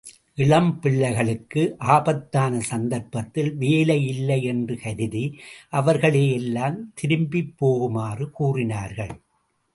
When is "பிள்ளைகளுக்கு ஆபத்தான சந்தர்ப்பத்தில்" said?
0.79-3.55